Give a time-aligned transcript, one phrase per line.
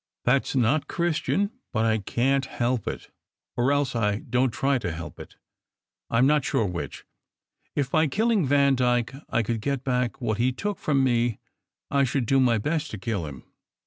[0.25, 3.11] That s not Christian, but I can t help it,
[3.55, 5.35] or else I don t try to help it;
[6.09, 7.05] I m not sure which.
[7.75, 11.37] If by killing Vandyke I could get back what he took from me,
[11.91, 13.43] I should do my best to kill him.